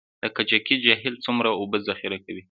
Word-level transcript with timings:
د 0.21 0.23
کجکي 0.35 0.75
جهیل 0.85 1.15
څومره 1.25 1.49
اوبه 1.59 1.77
ذخیره 1.87 2.17
کوي؟ 2.25 2.39